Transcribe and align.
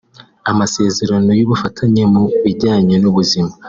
amasezerano 0.51 1.29
y’ubufatanye 1.39 2.03
mu 2.13 2.23
bijyanye 2.43 2.95
n’ubuzima 2.99 3.51